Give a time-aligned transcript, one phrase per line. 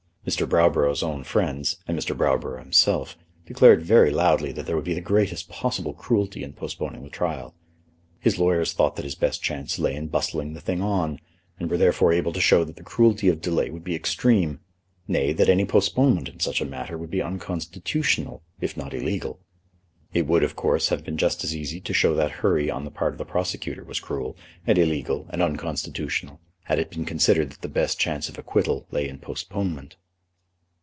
[0.23, 0.47] Mr.
[0.47, 2.15] Browborough's own friends, and Mr.
[2.15, 3.17] Browborough himself,
[3.47, 7.55] declared very loudly that there would be the greatest possible cruelty in postponing the trial.
[8.19, 11.19] His lawyers thought that his best chance lay in bustling the thing on,
[11.59, 14.59] and were therefore able to show that the cruelty of delay would be extreme,
[15.07, 19.39] nay, that any postponement in such a matter would be unconstitutional, if not illegal.
[20.13, 22.91] It would, of course, have been just as easy to show that hurry on the
[22.91, 24.37] part of the prosecutor was cruel,
[24.67, 29.09] and illegal, and unconstitutional, had it been considered that the best chance of acquittal lay
[29.09, 29.95] in postponement.